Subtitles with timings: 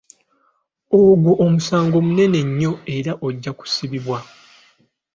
[1.01, 4.17] Ogwo omusango munene nnyo era ojja kusibibwa.